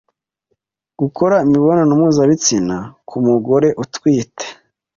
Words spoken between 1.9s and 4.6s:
mpuzabitsina ku mugore utwite